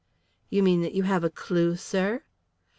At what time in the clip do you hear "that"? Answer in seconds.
0.81-0.95